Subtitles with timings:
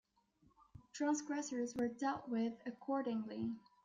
[0.93, 3.51] Transgressors were dealt with accordingly.